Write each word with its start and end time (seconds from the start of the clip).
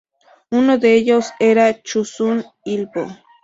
Uno 0.49 0.79
de 0.79 0.95
ellos 0.95 1.31
era 1.39 1.79
"Chosun 1.83 2.43
Ilbo". 2.65 3.05